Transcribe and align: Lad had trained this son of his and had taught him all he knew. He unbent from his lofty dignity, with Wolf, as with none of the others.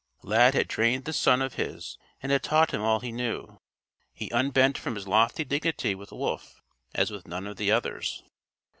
Lad 0.23 0.55
had 0.55 0.67
trained 0.67 1.05
this 1.05 1.19
son 1.19 1.43
of 1.43 1.53
his 1.53 1.99
and 2.23 2.31
had 2.31 2.41
taught 2.41 2.71
him 2.71 2.81
all 2.81 3.01
he 3.01 3.11
knew. 3.11 3.59
He 4.11 4.31
unbent 4.31 4.75
from 4.75 4.95
his 4.95 5.07
lofty 5.07 5.43
dignity, 5.43 5.93
with 5.93 6.11
Wolf, 6.11 6.63
as 6.95 7.11
with 7.11 7.27
none 7.27 7.45
of 7.45 7.57
the 7.57 7.71
others. 7.71 8.23